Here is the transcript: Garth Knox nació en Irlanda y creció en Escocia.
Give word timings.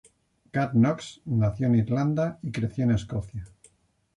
Garth 0.51 0.71
Knox 0.73 1.21
nació 1.25 1.67
en 1.67 1.75
Irlanda 1.75 2.39
y 2.41 2.51
creció 2.51 2.85
en 2.85 2.91
Escocia. 2.93 3.45